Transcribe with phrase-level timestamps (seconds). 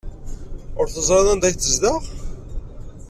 [0.79, 1.99] Ur teẓriḍ anda ay tezdeɣ?